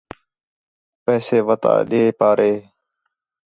[1.03, 2.51] پیسے وَتا ݙے پارے